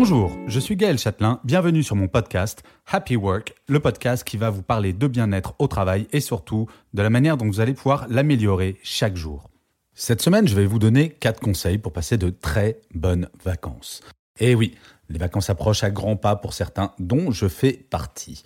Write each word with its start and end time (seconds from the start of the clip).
Bonjour, 0.00 0.38
je 0.46 0.60
suis 0.60 0.76
Gaël 0.76 0.96
Châtelain, 0.96 1.40
bienvenue 1.42 1.82
sur 1.82 1.96
mon 1.96 2.06
podcast 2.06 2.62
Happy 2.86 3.16
Work, 3.16 3.52
le 3.66 3.80
podcast 3.80 4.22
qui 4.22 4.36
va 4.36 4.48
vous 4.48 4.62
parler 4.62 4.92
de 4.92 5.08
bien-être 5.08 5.56
au 5.58 5.66
travail 5.66 6.06
et 6.12 6.20
surtout 6.20 6.68
de 6.94 7.02
la 7.02 7.10
manière 7.10 7.36
dont 7.36 7.46
vous 7.46 7.58
allez 7.58 7.74
pouvoir 7.74 8.06
l'améliorer 8.08 8.78
chaque 8.84 9.16
jour. 9.16 9.50
Cette 9.94 10.22
semaine, 10.22 10.46
je 10.46 10.54
vais 10.54 10.66
vous 10.66 10.78
donner 10.78 11.10
4 11.10 11.40
conseils 11.40 11.78
pour 11.78 11.92
passer 11.92 12.16
de 12.16 12.30
très 12.30 12.78
bonnes 12.94 13.28
vacances. 13.42 14.00
Et 14.38 14.54
oui, 14.54 14.76
les 15.08 15.18
vacances 15.18 15.50
approchent 15.50 15.82
à 15.82 15.90
grands 15.90 16.14
pas 16.14 16.36
pour 16.36 16.52
certains, 16.52 16.92
dont 17.00 17.32
je 17.32 17.48
fais 17.48 17.72
partie. 17.72 18.44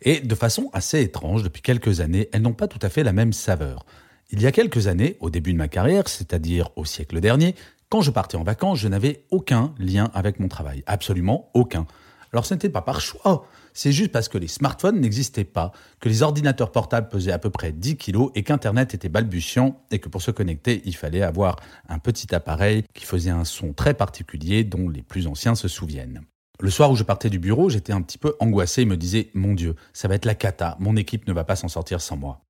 Et 0.00 0.20
de 0.20 0.34
façon 0.34 0.70
assez 0.72 1.02
étrange, 1.02 1.42
depuis 1.42 1.60
quelques 1.60 2.00
années, 2.00 2.30
elles 2.32 2.40
n'ont 2.40 2.54
pas 2.54 2.66
tout 2.66 2.80
à 2.80 2.88
fait 2.88 3.04
la 3.04 3.12
même 3.12 3.34
saveur. 3.34 3.84
Il 4.30 4.40
y 4.40 4.46
a 4.46 4.52
quelques 4.52 4.86
années, 4.86 5.18
au 5.20 5.28
début 5.28 5.52
de 5.52 5.58
ma 5.58 5.68
carrière, 5.68 6.08
c'est-à-dire 6.08 6.70
au 6.76 6.86
siècle 6.86 7.20
dernier, 7.20 7.54
quand 7.88 8.00
je 8.00 8.10
partais 8.10 8.36
en 8.36 8.42
vacances, 8.42 8.78
je 8.78 8.88
n'avais 8.88 9.24
aucun 9.30 9.74
lien 9.78 10.10
avec 10.14 10.40
mon 10.40 10.48
travail, 10.48 10.82
absolument 10.86 11.50
aucun. 11.54 11.86
Alors 12.32 12.46
ce 12.46 12.54
n'était 12.54 12.68
pas 12.68 12.82
par 12.82 13.00
choix, 13.00 13.46
c'est 13.74 13.92
juste 13.92 14.10
parce 14.10 14.28
que 14.28 14.38
les 14.38 14.48
smartphones 14.48 15.00
n'existaient 15.00 15.44
pas, 15.44 15.70
que 16.00 16.08
les 16.08 16.22
ordinateurs 16.22 16.72
portables 16.72 17.08
pesaient 17.08 17.30
à 17.30 17.38
peu 17.38 17.50
près 17.50 17.70
10 17.70 17.96
kilos 17.96 18.32
et 18.34 18.42
qu'Internet 18.42 18.92
était 18.92 19.08
balbutiant 19.08 19.80
et 19.92 20.00
que 20.00 20.08
pour 20.08 20.20
se 20.20 20.32
connecter, 20.32 20.82
il 20.84 20.96
fallait 20.96 21.22
avoir 21.22 21.56
un 21.88 22.00
petit 22.00 22.34
appareil 22.34 22.82
qui 22.92 23.04
faisait 23.04 23.30
un 23.30 23.44
son 23.44 23.72
très 23.72 23.94
particulier 23.94 24.64
dont 24.64 24.88
les 24.88 25.02
plus 25.02 25.28
anciens 25.28 25.54
se 25.54 25.68
souviennent. 25.68 26.22
Le 26.60 26.70
soir 26.70 26.90
où 26.90 26.96
je 26.96 27.02
partais 27.02 27.30
du 27.30 27.38
bureau, 27.38 27.68
j'étais 27.68 27.92
un 27.92 28.02
petit 28.02 28.18
peu 28.18 28.34
angoissé 28.40 28.82
et 28.82 28.86
me 28.86 28.96
disais 28.96 29.30
Mon 29.34 29.54
Dieu, 29.54 29.74
ça 29.92 30.08
va 30.08 30.14
être 30.14 30.24
la 30.24 30.34
cata, 30.34 30.76
mon 30.80 30.96
équipe 30.96 31.26
ne 31.28 31.32
va 31.32 31.44
pas 31.44 31.56
s'en 31.56 31.68
sortir 31.68 32.00
sans 32.00 32.16
moi. 32.16 32.42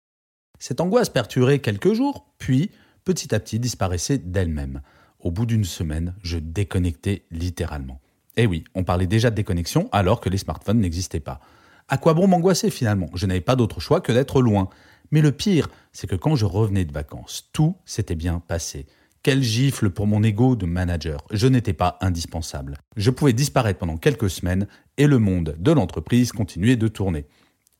Cette 0.59 0.81
angoisse 0.81 1.09
perturait 1.09 1.59
quelques 1.59 1.95
jours, 1.95 2.27
puis 2.39 2.71
petit 3.05 3.35
à 3.35 3.41
petit 3.41 3.59
disparaissait 3.59 4.19
d'elle-même. 4.19 4.81
Au 5.25 5.31
bout 5.31 5.47
d'une 5.47 5.65
semaine, 5.65 6.15
je 6.23 6.37
déconnectais 6.37 7.25
littéralement. 7.31 7.99
Eh 8.37 8.47
oui, 8.47 8.63
on 8.75 8.85
parlait 8.85 9.07
déjà 9.07 9.31
de 9.31 9.35
déconnexion 9.35 9.89
alors 9.91 10.21
que 10.21 10.29
les 10.29 10.37
smartphones 10.37 10.81
n'existaient 10.81 11.19
pas. 11.19 11.41
À 11.89 11.97
quoi 11.97 12.13
bon 12.13 12.29
m'angoisser 12.29 12.69
finalement? 12.69 13.09
Je 13.15 13.25
n'avais 13.25 13.41
pas 13.41 13.57
d'autre 13.57 13.81
choix 13.81 14.03
que 14.03 14.13
d'être 14.13 14.43
loin. 14.43 14.69
Mais 15.13 15.23
le 15.23 15.33
pire, 15.33 15.71
c'est 15.93 16.07
que 16.07 16.15
quand 16.15 16.37
je 16.37 16.45
revenais 16.45 16.85
de 16.85 16.93
vacances, 16.93 17.49
tout 17.55 17.75
s'était 17.87 18.15
bien 18.15 18.39
passé. 18.39 18.87
Quel 19.23 19.43
gifle 19.43 19.89
pour 19.89 20.07
mon 20.07 20.23
ego 20.23 20.57
de 20.57 20.67
manager. 20.67 21.25
Je 21.31 21.47
n'étais 21.47 21.73
pas 21.73 21.97
indispensable. 22.03 22.77
Je 22.99 23.11
pouvais 23.11 23.33
disparaître 23.33 23.79
pendant 23.79 23.97
quelques 23.97 24.29
semaines 24.29 24.67
et 24.99 25.07
le 25.07 25.19
monde 25.19 25.57
de 25.59 25.73
l'entreprise 25.73 26.33
continuait 26.33 26.77
de 26.77 26.89
tourner. 26.89 27.25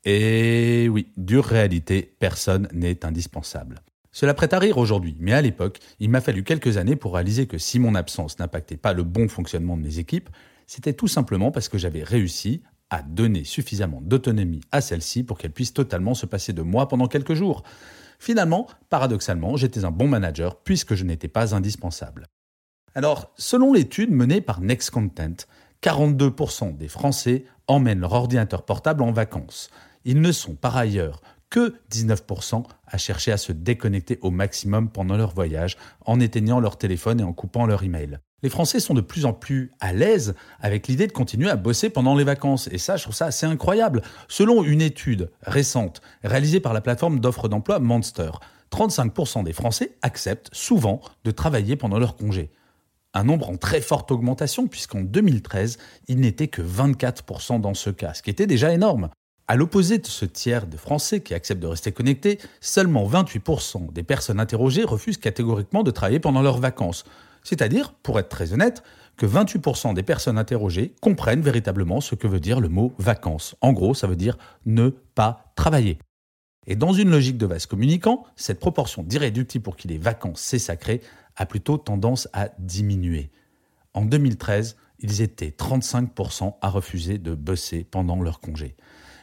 Et 0.03 0.89
oui, 0.89 1.11
dure 1.15 1.45
réalité, 1.45 2.15
personne 2.19 2.67
n'est 2.73 3.05
indispensable. 3.05 3.81
Cela 4.15 4.33
prête 4.33 4.53
à 4.53 4.59
rire 4.59 4.77
aujourd'hui, 4.77 5.17
mais 5.19 5.33
à 5.33 5.41
l'époque, 5.41 5.79
il 5.99 6.09
m'a 6.09 6.21
fallu 6.21 6.45
quelques 6.45 6.77
années 6.77 6.95
pour 6.95 7.15
réaliser 7.15 7.47
que 7.47 7.57
si 7.57 7.79
mon 7.79 7.95
absence 7.95 8.39
n'impactait 8.39 8.77
pas 8.77 8.93
le 8.93 9.03
bon 9.03 9.27
fonctionnement 9.27 9.75
de 9.75 9.81
mes 9.81 9.99
équipes, 9.99 10.29
c'était 10.67 10.93
tout 10.93 11.09
simplement 11.09 11.51
parce 11.51 11.67
que 11.67 11.77
j'avais 11.77 12.01
réussi 12.01 12.63
à 12.89 13.01
donner 13.01 13.43
suffisamment 13.43 13.99
d'autonomie 14.01 14.61
à 14.71 14.79
celle-ci 14.79 15.23
pour 15.23 15.37
qu'elle 15.37 15.51
puisse 15.51 15.73
totalement 15.73 16.13
se 16.13 16.25
passer 16.25 16.53
de 16.53 16.61
moi 16.61 16.87
pendant 16.87 17.09
quelques 17.09 17.33
jours. 17.33 17.63
Finalement, 18.17 18.67
paradoxalement, 18.89 19.57
j'étais 19.57 19.83
un 19.83 19.91
bon 19.91 20.07
manager 20.07 20.61
puisque 20.63 20.95
je 20.95 21.03
n'étais 21.03 21.27
pas 21.27 21.53
indispensable. 21.53 22.27
Alors, 22.93 23.33
selon 23.35 23.73
l'étude 23.73 24.11
menée 24.11 24.39
par 24.39 24.61
Next 24.61 24.91
Content, 24.91 25.45
42% 25.83 26.77
des 26.77 26.87
Français 26.87 27.43
emmènent 27.67 27.99
leur 27.99 28.13
ordinateur 28.13 28.63
portable 28.63 29.03
en 29.03 29.11
vacances. 29.11 29.69
Ils 30.05 30.21
ne 30.21 30.31
sont 30.31 30.55
par 30.55 30.77
ailleurs 30.77 31.21
que 31.55 31.73
19% 31.89 32.65
à 32.85 32.97
chercher 32.97 33.31
à 33.31 33.37
se 33.37 33.53
déconnecter 33.53 34.19
au 34.21 34.29
maximum 34.29 34.89
pendant 34.89 35.15
leur 35.15 35.33
voyage 35.33 35.77
en 36.05 36.19
éteignant 36.19 36.59
leur 36.59 36.77
téléphone 36.77 37.21
et 37.21 37.23
en 37.23 37.31
coupant 37.31 37.65
leur 37.65 37.83
email. 37.83 38.19
Les 38.43 38.49
Français 38.49 38.81
sont 38.81 38.93
de 38.93 38.99
plus 38.99 39.23
en 39.23 39.31
plus 39.31 39.71
à 39.79 39.93
l'aise 39.93 40.35
avec 40.59 40.89
l'idée 40.89 41.07
de 41.07 41.13
continuer 41.13 41.49
à 41.49 41.55
bosser 41.55 41.89
pendant 41.89 42.13
les 42.13 42.25
vacances. 42.25 42.67
Et 42.73 42.77
ça, 42.77 42.97
je 42.97 43.03
trouve 43.03 43.15
ça 43.15 43.27
assez 43.27 43.45
incroyable. 43.45 44.01
Selon 44.27 44.65
une 44.65 44.81
étude 44.81 45.31
récente 45.43 46.01
réalisée 46.25 46.59
par 46.59 46.73
la 46.73 46.81
plateforme 46.81 47.21
d'offres 47.21 47.47
d'emploi 47.47 47.79
Monster, 47.79 48.31
35% 48.73 49.45
des 49.45 49.53
Français 49.53 49.97
acceptent 50.01 50.49
souvent 50.51 50.99
de 51.23 51.31
travailler 51.31 51.77
pendant 51.77 51.99
leur 51.99 52.17
congé. 52.17 52.51
Un 53.13 53.23
nombre 53.23 53.49
en 53.49 53.55
très 53.55 53.79
forte 53.79 54.11
augmentation 54.11 54.67
puisqu'en 54.67 55.03
2013, 55.03 55.77
il 56.09 56.19
n'était 56.19 56.49
que 56.49 56.61
24% 56.61 57.61
dans 57.61 57.73
ce 57.73 57.91
cas, 57.91 58.13
ce 58.13 58.21
qui 58.21 58.29
était 58.29 58.45
déjà 58.45 58.73
énorme. 58.73 59.09
À 59.47 59.55
l'opposé 59.55 59.99
de 59.99 60.07
ce 60.07 60.25
tiers 60.25 60.65
de 60.65 60.75
Français 60.75 61.21
qui 61.21 61.35
acceptent 61.35 61.61
de 61.61 61.67
rester 61.67 61.91
connectés, 61.91 62.39
seulement 62.61 63.07
28% 63.07 63.93
des 63.93 64.01
personnes 64.01 64.39
interrogées 64.39 64.83
refusent 64.83 65.19
catégoriquement 65.19 65.83
de 65.83 65.91
travailler 65.91 66.19
pendant 66.19 66.41
leurs 66.41 66.57
vacances. 66.57 67.03
C'est-à-dire, 67.43 67.93
pour 67.93 68.17
être 68.17 68.29
très 68.29 68.53
honnête, 68.53 68.81
que 69.17 69.27
28% 69.27 69.93
des 69.93 70.01
personnes 70.01 70.39
interrogées 70.39 70.95
comprennent 70.99 71.43
véritablement 71.43 72.01
ce 72.01 72.15
que 72.15 72.25
veut 72.25 72.39
dire 72.39 72.59
le 72.59 72.69
mot 72.69 72.93
vacances. 72.97 73.55
En 73.61 73.71
gros, 73.71 73.93
ça 73.93 74.07
veut 74.07 74.15
dire 74.15 74.35
ne 74.65 74.89
pas 74.89 75.53
travailler. 75.55 75.99
Et 76.65 76.75
dans 76.75 76.93
une 76.93 77.11
logique 77.11 77.37
de 77.37 77.45
vase 77.45 77.67
communicant, 77.67 78.25
cette 78.35 78.59
proportion 78.59 79.03
d'irréductible 79.03 79.63
pour 79.63 79.75
qui 79.75 79.87
les 79.87 79.99
vacances 79.99 80.41
c'est 80.41 80.57
sacré 80.57 81.01
a 81.35 81.45
plutôt 81.45 81.77
tendance 81.77 82.27
à 82.33 82.49
diminuer. 82.57 83.29
En 83.93 84.05
2013, 84.05 84.75
ils 84.99 85.21
étaient 85.21 85.53
35% 85.55 86.55
à 86.61 86.69
refuser 86.69 87.19
de 87.19 87.35
bosser 87.35 87.83
pendant 87.83 88.19
leur 88.19 88.39
congé. 88.39 88.75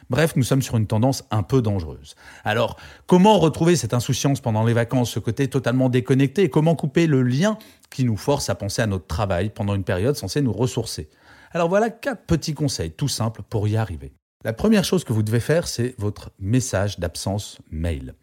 Bref, 0.09 0.35
nous 0.35 0.43
sommes 0.43 0.61
sur 0.61 0.77
une 0.77 0.87
tendance 0.87 1.23
un 1.31 1.43
peu 1.43 1.61
dangereuse. 1.61 2.15
Alors, 2.43 2.77
comment 3.07 3.39
retrouver 3.39 3.75
cette 3.75 3.93
insouciance 3.93 4.41
pendant 4.41 4.63
les 4.63 4.73
vacances, 4.73 5.11
ce 5.11 5.19
côté 5.19 5.47
totalement 5.47 5.89
déconnecté, 5.89 6.43
et 6.43 6.49
comment 6.49 6.75
couper 6.75 7.07
le 7.07 7.23
lien 7.23 7.57
qui 7.89 8.03
nous 8.03 8.17
force 8.17 8.49
à 8.49 8.55
penser 8.55 8.81
à 8.81 8.87
notre 8.87 9.07
travail 9.07 9.49
pendant 9.49 9.75
une 9.75 9.83
période 9.83 10.15
censée 10.15 10.41
nous 10.41 10.53
ressourcer? 10.53 11.09
Alors 11.51 11.69
voilà 11.69 11.89
quatre 11.89 12.25
petits 12.25 12.53
conseils 12.53 12.91
tout 12.91 13.07
simples 13.07 13.43
pour 13.47 13.67
y 13.67 13.77
arriver. 13.77 14.13
La 14.43 14.53
première 14.53 14.83
chose 14.83 15.03
que 15.03 15.13
vous 15.13 15.23
devez 15.23 15.39
faire, 15.39 15.67
c'est 15.67 15.95
votre 15.97 16.31
message 16.39 16.99
d'absence 16.99 17.59
mail. 17.71 18.15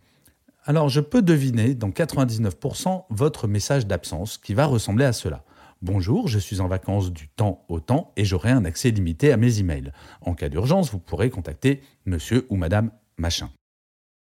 Alors, 0.65 0.91
je 0.91 1.01
peux 1.01 1.23
deviner 1.23 1.75
dans 1.75 1.89
99% 1.89 3.05
votre 3.09 3.49
message 3.49 3.87
d'absence 3.87 4.37
qui 4.37 4.53
va 4.53 4.67
ressembler 4.67 5.07
à 5.07 5.13
cela. 5.13 5.43
Bonjour, 5.83 6.29
je 6.29 6.39
suis 6.39 6.61
en 6.61 6.69
vacances 6.69 7.11
du 7.11 7.29
temps 7.29 7.65
au 7.71 7.81
temps 7.81 8.13
et 8.19 8.27
j'aurai 8.27 8.51
un 8.51 8.67
accès 8.67 8.91
limité 8.91 9.33
à 9.33 9.39
mes 9.39 9.61
emails. 9.61 9.93
En 10.21 10.35
cas 10.35 10.51
d'urgence, 10.51 10.93
vous 10.93 10.99
pourrez 10.99 11.31
contacter 11.31 11.81
monsieur 12.05 12.47
ou 12.51 12.57
madame 12.57 12.91
machin. 13.17 13.49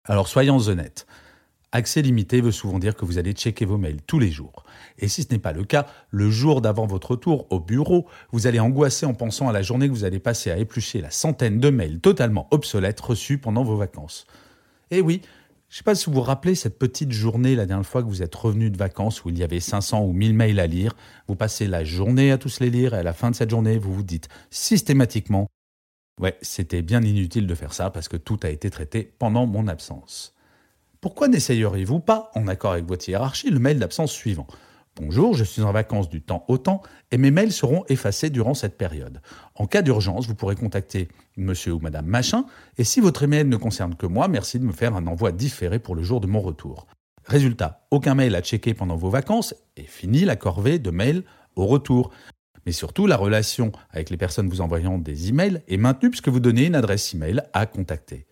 Alors 0.05 0.29
soyons 0.29 0.69
honnêtes. 0.69 1.05
Accès 1.73 2.01
limité 2.01 2.41
veut 2.41 2.53
souvent 2.53 2.79
dire 2.79 2.95
que 2.95 3.05
vous 3.05 3.19
allez 3.19 3.33
checker 3.33 3.65
vos 3.65 3.77
mails 3.77 4.03
tous 4.03 4.21
les 4.21 4.31
jours. 4.31 4.63
Et 4.99 5.09
si 5.09 5.25
ce 5.25 5.33
n'est 5.33 5.41
pas 5.41 5.53
le 5.53 5.65
cas, 5.65 5.89
le 6.11 6.31
jour 6.31 6.61
d'avant 6.61 6.87
votre 6.87 7.11
retour 7.13 7.49
au 7.51 7.59
bureau, 7.59 8.07
vous 8.31 8.47
allez 8.47 8.61
angoisser 8.61 9.05
en 9.05 9.15
pensant 9.15 9.49
à 9.49 9.53
la 9.53 9.63
journée 9.63 9.89
que 9.89 9.95
vous 9.95 10.05
allez 10.05 10.21
passer 10.21 10.53
à 10.53 10.59
éplucher 10.59 11.01
la 11.01 11.11
centaine 11.11 11.59
de 11.59 11.71
mails 11.71 11.99
totalement 11.99 12.47
obsolètes 12.53 13.01
reçus 13.01 13.39
pendant 13.39 13.65
vos 13.65 13.77
vacances. 13.77 14.29
Et 14.93 15.01
oui, 15.01 15.23
je 15.73 15.77
ne 15.77 15.79
sais 15.79 15.85
pas 15.85 15.95
si 15.95 16.05
vous 16.05 16.13
vous 16.13 16.21
rappelez 16.21 16.55
cette 16.55 16.79
petite 16.79 17.13
journée 17.13 17.57
la 17.57 17.65
dernière 17.65 17.87
fois 17.87 18.03
que 18.03 18.07
vous 18.07 18.21
êtes 18.21 18.35
revenu 18.35 18.69
de 18.69 18.77
vacances 18.77 19.25
où 19.25 19.31
il 19.31 19.39
y 19.39 19.43
avait 19.43 19.59
500 19.59 20.05
ou 20.05 20.13
1000 20.13 20.35
mails 20.35 20.61
à 20.61 20.67
lire. 20.67 20.95
Vous 21.29 21.35
passez 21.35 21.67
la 21.67 21.83
journée 21.83 22.31
à 22.31 22.37
tous 22.37 22.61
les 22.61 22.69
lire 22.69 22.93
et 22.93 22.99
à 22.99 23.03
la 23.03 23.15
fin 23.15 23.31
de 23.31 23.37
cette 23.37 23.49
journée, 23.49 23.79
vous 23.79 23.95
vous 23.95 24.03
dites 24.03 24.29
systématiquement 24.51 25.49
Ouais, 26.21 26.37
c'était 26.43 26.83
bien 26.83 27.01
inutile 27.01 27.47
de 27.47 27.55
faire 27.55 27.73
ça 27.73 27.89
parce 27.89 28.09
que 28.09 28.19
tout 28.19 28.39
a 28.43 28.51
été 28.51 28.69
traité 28.69 29.15
pendant 29.19 29.47
mon 29.47 29.67
absence. 29.67 30.35
Pourquoi 31.01 31.29
n'essayeriez-vous 31.29 32.01
pas, 32.01 32.31
en 32.35 32.49
accord 32.49 32.73
avec 32.73 32.85
votre 32.85 33.09
hiérarchie, 33.09 33.49
le 33.49 33.59
mail 33.59 33.79
d'absence 33.79 34.13
suivant? 34.13 34.47
Bonjour, 35.00 35.35
je 35.35 35.43
suis 35.43 35.62
en 35.62 35.73
vacances 35.73 36.11
du 36.11 36.21
temps 36.21 36.44
au 36.49 36.59
temps 36.59 36.83
et 37.11 37.17
mes 37.17 37.31
mails 37.31 37.50
seront 37.50 37.83
effacés 37.89 38.29
durant 38.29 38.53
cette 38.53 38.77
période. 38.77 39.23
En 39.55 39.67
cas 39.67 39.81
d'urgence, 39.81 40.27
vous 40.27 40.35
pourrez 40.35 40.55
contacter 40.55 41.09
monsieur 41.39 41.73
ou 41.73 41.79
madame 41.79 42.05
machin 42.05 42.44
et 42.77 42.85
si 42.85 43.00
votre 43.00 43.23
email 43.23 43.47
ne 43.47 43.56
concerne 43.56 43.94
que 43.94 44.05
moi, 44.05 44.29
merci 44.29 44.59
de 44.59 44.67
me 44.67 44.73
faire 44.73 44.94
un 44.94 45.06
envoi 45.06 45.33
différé 45.33 45.79
pour 45.79 45.94
le 45.94 46.03
jour 46.03 46.21
de 46.21 46.27
mon 46.27 46.43
retour. 46.43 46.87
Résultat, 47.25 47.87
aucun 47.91 48.15
mail 48.15 48.35
à 48.35 48.43
checker 48.43 48.75
pendant 48.75 48.97
vos 48.97 49.09
vacances 49.09 49.55
et 49.79 49.85
fini 49.85 50.27
la 50.27 50.37
corvée 50.37 50.79
de 50.79 50.91
mails 50.91 51.25
au 51.56 51.65
retour. 51.65 52.11
Mais 52.67 52.73
surtout, 52.73 53.06
la 53.06 53.17
relation 53.17 53.73
avec 53.93 54.11
les 54.11 54.19
personnes 54.19 54.50
vous 54.50 54.61
envoyant 54.61 54.99
des 54.99 55.31
emails 55.31 55.62
est 55.69 55.79
maintenue 55.79 56.11
puisque 56.11 56.29
vous 56.29 56.41
donnez 56.41 56.67
une 56.67 56.75
adresse 56.75 57.15
email 57.15 57.41
à 57.55 57.65
contacter. 57.65 58.27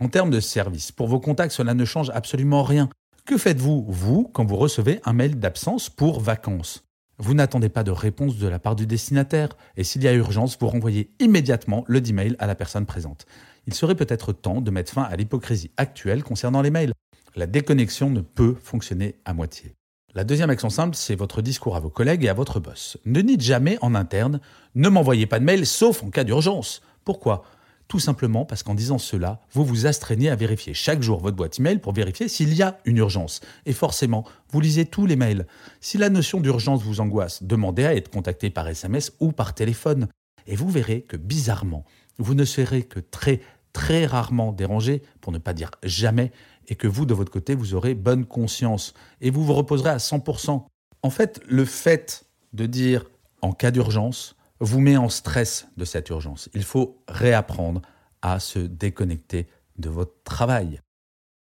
En 0.00 0.08
termes 0.08 0.30
de 0.30 0.40
service, 0.40 0.92
pour 0.92 1.08
vos 1.08 1.20
contacts, 1.20 1.52
cela 1.52 1.72
ne 1.72 1.84
change 1.86 2.10
absolument 2.10 2.62
rien. 2.62 2.90
Que 3.26 3.38
faites-vous, 3.38 3.86
vous, 3.88 4.28
quand 4.34 4.44
vous 4.44 4.56
recevez 4.56 5.00
un 5.06 5.14
mail 5.14 5.38
d'absence 5.38 5.88
pour 5.88 6.20
vacances? 6.20 6.84
Vous 7.16 7.32
n'attendez 7.32 7.70
pas 7.70 7.82
de 7.82 7.90
réponse 7.90 8.36
de 8.36 8.46
la 8.46 8.58
part 8.58 8.76
du 8.76 8.86
destinataire, 8.86 9.48
et 9.78 9.84
s'il 9.84 10.02
y 10.02 10.08
a 10.08 10.12
urgence, 10.12 10.58
vous 10.60 10.68
renvoyez 10.68 11.10
immédiatement 11.20 11.86
le 11.86 12.02
mail 12.12 12.36
à 12.38 12.46
la 12.46 12.54
personne 12.54 12.84
présente. 12.84 13.24
Il 13.66 13.72
serait 13.72 13.94
peut-être 13.94 14.34
temps 14.34 14.60
de 14.60 14.70
mettre 14.70 14.92
fin 14.92 15.04
à 15.04 15.16
l'hypocrisie 15.16 15.70
actuelle 15.78 16.22
concernant 16.22 16.60
les 16.60 16.68
mails. 16.68 16.92
La 17.34 17.46
déconnexion 17.46 18.10
ne 18.10 18.20
peut 18.20 18.56
fonctionner 18.62 19.14
à 19.24 19.32
moitié. 19.32 19.74
La 20.14 20.24
deuxième 20.24 20.50
action 20.50 20.68
simple, 20.68 20.94
c'est 20.94 21.14
votre 21.14 21.40
discours 21.40 21.76
à 21.76 21.80
vos 21.80 21.88
collègues 21.88 22.24
et 22.24 22.28
à 22.28 22.34
votre 22.34 22.60
boss. 22.60 22.98
Ne 23.06 23.22
dites 23.22 23.40
jamais 23.40 23.78
en 23.80 23.94
interne 23.94 24.38
ne 24.74 24.90
m'envoyez 24.90 25.24
pas 25.24 25.38
de 25.38 25.44
mail 25.44 25.64
sauf 25.64 26.02
en 26.02 26.10
cas 26.10 26.24
d'urgence. 26.24 26.82
Pourquoi? 27.06 27.44
Tout 27.88 27.98
simplement 27.98 28.44
parce 28.44 28.62
qu'en 28.62 28.74
disant 28.74 28.98
cela, 28.98 29.40
vous 29.52 29.64
vous 29.64 29.86
astreignez 29.86 30.30
à 30.30 30.36
vérifier 30.36 30.74
chaque 30.74 31.02
jour 31.02 31.20
votre 31.20 31.36
boîte 31.36 31.58
email 31.58 31.78
pour 31.78 31.92
vérifier 31.92 32.28
s'il 32.28 32.54
y 32.54 32.62
a 32.62 32.78
une 32.84 32.96
urgence. 32.96 33.40
Et 33.66 33.72
forcément, 33.72 34.24
vous 34.50 34.60
lisez 34.60 34.86
tous 34.86 35.06
les 35.06 35.16
mails. 35.16 35.46
Si 35.80 35.98
la 35.98 36.08
notion 36.08 36.40
d'urgence 36.40 36.82
vous 36.82 37.00
angoisse, 37.00 37.42
demandez 37.42 37.84
à 37.84 37.94
être 37.94 38.10
contacté 38.10 38.50
par 38.50 38.68
SMS 38.68 39.12
ou 39.20 39.32
par 39.32 39.54
téléphone. 39.54 40.08
Et 40.46 40.56
vous 40.56 40.68
verrez 40.68 41.02
que 41.02 41.16
bizarrement, 41.16 41.84
vous 42.18 42.34
ne 42.34 42.44
serez 42.44 42.82
que 42.82 43.00
très 43.00 43.40
très 43.74 44.06
rarement 44.06 44.52
dérangé, 44.52 45.02
pour 45.20 45.32
ne 45.32 45.38
pas 45.38 45.52
dire 45.52 45.72
jamais, 45.82 46.32
et 46.68 46.76
que 46.76 46.88
vous, 46.88 47.04
de 47.04 47.12
votre 47.12 47.30
côté, 47.30 47.54
vous 47.54 47.74
aurez 47.74 47.94
bonne 47.94 48.24
conscience 48.24 48.94
et 49.20 49.28
vous 49.28 49.44
vous 49.44 49.52
reposerez 49.52 49.90
à 49.90 49.98
100%. 49.98 50.64
En 51.02 51.10
fait, 51.10 51.42
le 51.46 51.66
fait 51.66 52.24
de 52.54 52.64
dire 52.64 53.04
en 53.42 53.52
cas 53.52 53.70
d'urgence 53.70 54.36
vous 54.64 54.80
met 54.80 54.96
en 54.96 55.08
stress 55.08 55.68
de 55.76 55.84
cette 55.84 56.08
urgence. 56.08 56.48
Il 56.54 56.64
faut 56.64 57.02
réapprendre 57.08 57.82
à 58.22 58.40
se 58.40 58.58
déconnecter 58.58 59.48
de 59.78 59.90
votre 59.90 60.22
travail. 60.24 60.80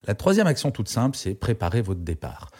La 0.05 0.15
troisième 0.15 0.47
action 0.47 0.71
toute 0.71 0.89
simple, 0.89 1.17
c'est 1.17 1.33
préparer 1.33 1.81
votre 1.81 2.01
départ. 2.01 2.51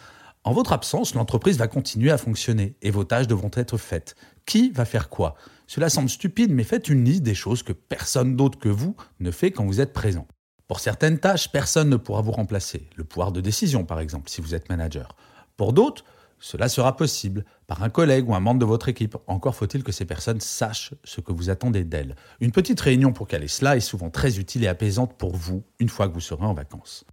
En 0.44 0.52
votre 0.52 0.72
absence, 0.72 1.14
l'entreprise 1.14 1.58
va 1.58 1.68
continuer 1.68 2.10
à 2.10 2.18
fonctionner 2.18 2.76
et 2.80 2.90
vos 2.90 3.04
tâches 3.04 3.26
devront 3.26 3.50
être 3.54 3.76
faites. 3.78 4.14
Qui 4.46 4.70
va 4.70 4.84
faire 4.84 5.08
quoi? 5.08 5.34
Cela 5.66 5.88
semble 5.88 6.08
stupide, 6.08 6.52
mais 6.52 6.62
faites 6.62 6.88
une 6.88 7.04
liste 7.04 7.22
des 7.22 7.34
choses 7.34 7.62
que 7.62 7.72
personne 7.72 8.36
d'autre 8.36 8.58
que 8.58 8.68
vous 8.68 8.94
ne 9.18 9.32
fait 9.32 9.50
quand 9.50 9.66
vous 9.66 9.80
êtes 9.80 9.92
présent. 9.92 10.26
Pour 10.68 10.80
certaines 10.80 11.18
tâches, 11.18 11.50
personne 11.50 11.88
ne 11.88 11.96
pourra 11.96 12.22
vous 12.22 12.32
remplacer. 12.32 12.88
Le 12.96 13.04
pouvoir 13.04 13.32
de 13.32 13.40
décision, 13.40 13.84
par 13.84 14.00
exemple, 14.00 14.30
si 14.30 14.40
vous 14.40 14.54
êtes 14.54 14.68
manager. 14.68 15.16
Pour 15.56 15.72
d'autres, 15.72 16.04
cela 16.38 16.68
sera 16.68 16.96
possible 16.96 17.44
par 17.66 17.82
un 17.82 17.88
collègue 17.88 18.28
ou 18.28 18.34
un 18.34 18.40
membre 18.40 18.60
de 18.60 18.66
votre 18.66 18.88
équipe. 18.88 19.16
Encore 19.26 19.54
faut-il 19.54 19.82
que 19.82 19.92
ces 19.92 20.04
personnes 20.04 20.40
sachent 20.40 20.94
ce 21.04 21.20
que 21.20 21.32
vous 21.32 21.50
attendez 21.50 21.84
d'elles. 21.84 22.14
Une 22.40 22.52
petite 22.52 22.80
réunion 22.80 23.12
pour 23.12 23.26
caler 23.26 23.48
cela 23.48 23.76
est 23.76 23.80
souvent 23.80 24.10
très 24.10 24.38
utile 24.38 24.64
et 24.64 24.68
apaisante 24.68 25.16
pour 25.16 25.34
vous 25.34 25.64
une 25.78 25.88
fois 25.88 26.08
que 26.08 26.14
vous 26.14 26.20
serez 26.20 26.44
en 26.44 26.54
vacances. 26.54 27.04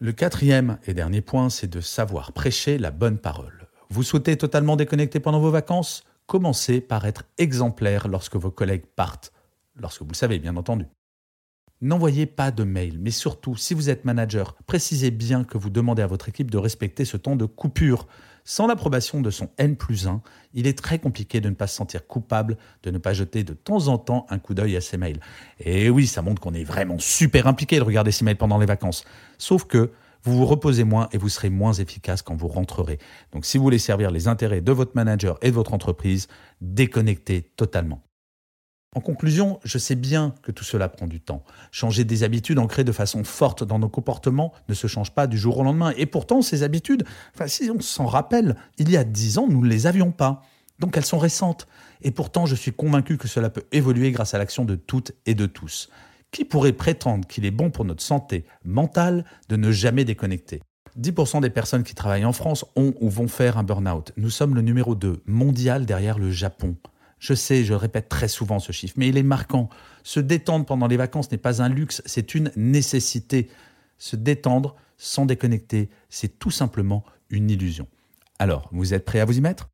Le 0.00 0.12
quatrième 0.12 0.78
et 0.86 0.94
dernier 0.94 1.20
point, 1.20 1.50
c'est 1.50 1.70
de 1.70 1.80
savoir 1.80 2.32
prêcher 2.32 2.78
la 2.78 2.90
bonne 2.90 3.18
parole. 3.18 3.68
Vous 3.90 4.02
souhaitez 4.02 4.36
totalement 4.36 4.76
déconnecter 4.76 5.20
pendant 5.20 5.40
vos 5.40 5.50
vacances? 5.50 6.02
Commencez 6.26 6.80
par 6.80 7.04
être 7.04 7.24
exemplaire 7.36 8.08
lorsque 8.08 8.36
vos 8.36 8.50
collègues 8.50 8.86
partent, 8.96 9.32
lorsque 9.76 10.02
vous 10.02 10.08
le 10.08 10.16
savez 10.16 10.38
bien 10.38 10.56
entendu. 10.56 10.86
N'envoyez 11.82 12.26
pas 12.26 12.52
de 12.52 12.62
mail, 12.62 12.98
mais 13.00 13.10
surtout, 13.10 13.56
si 13.56 13.74
vous 13.74 13.90
êtes 13.90 14.04
manager, 14.04 14.54
précisez 14.66 15.10
bien 15.10 15.42
que 15.42 15.58
vous 15.58 15.68
demandez 15.68 16.00
à 16.00 16.06
votre 16.06 16.28
équipe 16.28 16.48
de 16.48 16.56
respecter 16.56 17.04
ce 17.04 17.16
temps 17.16 17.34
de 17.34 17.44
coupure. 17.44 18.06
Sans 18.44 18.66
l'approbation 18.66 19.20
de 19.20 19.30
son 19.30 19.48
N 19.58 19.76
plus 19.76 20.06
1, 20.06 20.20
il 20.54 20.66
est 20.66 20.76
très 20.76 20.98
compliqué 20.98 21.40
de 21.40 21.48
ne 21.48 21.54
pas 21.54 21.66
se 21.66 21.76
sentir 21.76 22.06
coupable, 22.06 22.56
de 22.82 22.90
ne 22.90 22.98
pas 22.98 23.12
jeter 23.12 23.44
de 23.44 23.54
temps 23.54 23.88
en 23.88 23.98
temps 23.98 24.26
un 24.30 24.38
coup 24.38 24.54
d'œil 24.54 24.76
à 24.76 24.80
ses 24.80 24.96
mails. 24.96 25.20
Et 25.60 25.90
oui, 25.90 26.06
ça 26.06 26.22
montre 26.22 26.42
qu'on 26.42 26.54
est 26.54 26.64
vraiment 26.64 26.98
super 26.98 27.46
impliqué 27.46 27.78
de 27.78 27.84
regarder 27.84 28.12
ses 28.12 28.24
mails 28.24 28.36
pendant 28.36 28.58
les 28.58 28.66
vacances. 28.66 29.04
Sauf 29.38 29.64
que 29.64 29.92
vous 30.24 30.36
vous 30.36 30.46
reposez 30.46 30.84
moins 30.84 31.08
et 31.12 31.18
vous 31.18 31.28
serez 31.28 31.50
moins 31.50 31.72
efficace 31.72 32.22
quand 32.22 32.36
vous 32.36 32.48
rentrerez. 32.48 32.98
Donc 33.32 33.44
si 33.44 33.58
vous 33.58 33.64
voulez 33.64 33.78
servir 33.78 34.10
les 34.10 34.28
intérêts 34.28 34.60
de 34.60 34.72
votre 34.72 34.92
manager 34.94 35.38
et 35.42 35.50
de 35.50 35.54
votre 35.54 35.74
entreprise, 35.74 36.28
déconnectez 36.60 37.42
totalement. 37.56 38.02
En 38.94 39.00
conclusion, 39.00 39.58
je 39.64 39.78
sais 39.78 39.94
bien 39.94 40.34
que 40.42 40.52
tout 40.52 40.64
cela 40.64 40.88
prend 40.90 41.06
du 41.06 41.18
temps. 41.18 41.42
Changer 41.70 42.04
des 42.04 42.24
habitudes 42.24 42.58
ancrées 42.58 42.84
de 42.84 42.92
façon 42.92 43.24
forte 43.24 43.64
dans 43.64 43.78
nos 43.78 43.88
comportements 43.88 44.52
ne 44.68 44.74
se 44.74 44.86
change 44.86 45.12
pas 45.12 45.26
du 45.26 45.38
jour 45.38 45.56
au 45.58 45.62
lendemain. 45.62 45.94
Et 45.96 46.04
pourtant, 46.04 46.42
ces 46.42 46.62
habitudes, 46.62 47.04
si 47.46 47.70
on 47.70 47.80
s'en 47.80 48.04
rappelle, 48.04 48.54
il 48.76 48.90
y 48.90 48.98
a 48.98 49.04
dix 49.04 49.38
ans, 49.38 49.46
nous 49.48 49.62
ne 49.62 49.68
les 49.68 49.86
avions 49.86 50.12
pas. 50.12 50.42
Donc 50.78 50.96
elles 50.98 51.06
sont 51.06 51.18
récentes. 51.18 51.66
Et 52.02 52.10
pourtant, 52.10 52.44
je 52.44 52.54
suis 52.54 52.72
convaincu 52.72 53.16
que 53.16 53.28
cela 53.28 53.48
peut 53.48 53.64
évoluer 53.72 54.10
grâce 54.10 54.34
à 54.34 54.38
l'action 54.38 54.66
de 54.66 54.74
toutes 54.74 55.12
et 55.24 55.34
de 55.34 55.46
tous. 55.46 55.88
Qui 56.30 56.44
pourrait 56.44 56.72
prétendre 56.72 57.26
qu'il 57.26 57.46
est 57.46 57.50
bon 57.50 57.70
pour 57.70 57.86
notre 57.86 58.02
santé 58.02 58.44
mentale 58.64 59.24
de 59.48 59.56
ne 59.56 59.70
jamais 59.70 60.04
déconnecter? 60.04 60.60
10% 61.00 61.40
des 61.40 61.48
personnes 61.48 61.82
qui 61.82 61.94
travaillent 61.94 62.26
en 62.26 62.34
France 62.34 62.66
ont 62.76 62.92
ou 63.00 63.08
vont 63.08 63.28
faire 63.28 63.56
un 63.56 63.62
burn-out. 63.62 64.12
Nous 64.18 64.28
sommes 64.28 64.54
le 64.54 64.60
numéro 64.60 64.94
2 64.94 65.22
mondial 65.24 65.86
derrière 65.86 66.18
le 66.18 66.30
Japon. 66.30 66.76
Je 67.22 67.34
sais, 67.34 67.62
je 67.62 67.72
répète 67.72 68.08
très 68.08 68.26
souvent 68.26 68.58
ce 68.58 68.72
chiffre, 68.72 68.94
mais 68.96 69.06
il 69.06 69.16
est 69.16 69.22
marquant. 69.22 69.68
Se 70.02 70.18
détendre 70.18 70.66
pendant 70.66 70.88
les 70.88 70.96
vacances 70.96 71.30
n'est 71.30 71.38
pas 71.38 71.62
un 71.62 71.68
luxe, 71.68 72.02
c'est 72.04 72.34
une 72.34 72.50
nécessité. 72.56 73.48
Se 73.96 74.16
détendre 74.16 74.74
sans 74.96 75.24
déconnecter, 75.24 75.88
c'est 76.08 76.40
tout 76.40 76.50
simplement 76.50 77.04
une 77.30 77.48
illusion. 77.48 77.86
Alors, 78.40 78.68
vous 78.72 78.92
êtes 78.92 79.04
prêts 79.04 79.20
à 79.20 79.24
vous 79.24 79.38
y 79.38 79.40
mettre? 79.40 79.70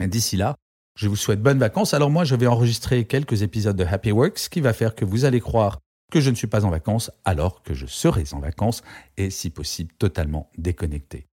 D'ici 0.00 0.38
là, 0.38 0.56
je 0.96 1.08
vous 1.08 1.16
souhaite 1.16 1.42
bonnes 1.42 1.58
vacances. 1.58 1.92
Alors 1.92 2.08
moi, 2.08 2.24
je 2.24 2.36
vais 2.36 2.46
enregistrer 2.46 3.04
quelques 3.04 3.42
épisodes 3.42 3.76
de 3.76 3.84
Happy 3.84 4.10
Work, 4.10 4.38
ce 4.38 4.48
qui 4.48 4.62
va 4.62 4.72
faire 4.72 4.94
que 4.94 5.04
vous 5.04 5.26
allez 5.26 5.40
croire 5.40 5.78
que 6.10 6.22
je 6.22 6.30
ne 6.30 6.34
suis 6.34 6.46
pas 6.46 6.64
en 6.64 6.70
vacances 6.70 7.10
alors 7.26 7.62
que 7.62 7.74
je 7.74 7.84
serai 7.84 8.24
en 8.32 8.40
vacances 8.40 8.82
et 9.18 9.28
si 9.28 9.50
possible 9.50 9.92
totalement 9.98 10.48
déconnecté. 10.56 11.26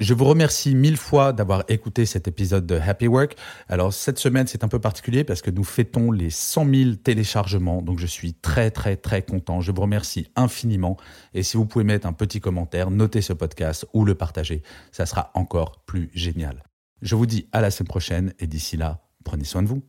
Je 0.00 0.14
vous 0.14 0.24
remercie 0.24 0.74
mille 0.74 0.96
fois 0.96 1.34
d'avoir 1.34 1.62
écouté 1.68 2.06
cet 2.06 2.26
épisode 2.26 2.64
de 2.64 2.76
Happy 2.76 3.06
Work. 3.06 3.36
Alors 3.68 3.92
cette 3.92 4.18
semaine 4.18 4.46
c'est 4.46 4.64
un 4.64 4.68
peu 4.68 4.78
particulier 4.78 5.24
parce 5.24 5.42
que 5.42 5.50
nous 5.50 5.62
fêtons 5.62 6.10
les 6.10 6.30
100 6.30 6.74
000 6.74 6.94
téléchargements, 6.94 7.82
donc 7.82 7.98
je 7.98 8.06
suis 8.06 8.32
très 8.32 8.70
très 8.70 8.96
très 8.96 9.20
content. 9.20 9.60
Je 9.60 9.72
vous 9.72 9.82
remercie 9.82 10.28
infiniment 10.36 10.96
et 11.34 11.42
si 11.42 11.58
vous 11.58 11.66
pouvez 11.66 11.84
mettre 11.84 12.06
un 12.06 12.14
petit 12.14 12.40
commentaire, 12.40 12.90
noter 12.90 13.20
ce 13.20 13.34
podcast 13.34 13.86
ou 13.92 14.06
le 14.06 14.14
partager, 14.14 14.62
ça 14.90 15.04
sera 15.04 15.32
encore 15.34 15.84
plus 15.84 16.08
génial. 16.14 16.62
Je 17.02 17.14
vous 17.14 17.26
dis 17.26 17.46
à 17.52 17.60
la 17.60 17.70
semaine 17.70 17.88
prochaine 17.88 18.32
et 18.38 18.46
d'ici 18.46 18.78
là, 18.78 19.02
prenez 19.22 19.44
soin 19.44 19.62
de 19.62 19.68
vous. 19.68 19.82